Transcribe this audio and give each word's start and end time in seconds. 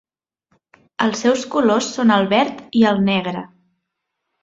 Els 1.07 1.21
seus 1.27 1.45
colors 1.57 1.91
són 1.99 2.17
el 2.19 2.27
verd 2.35 2.67
i 2.83 2.85
el 2.95 3.07
negre. 3.15 3.49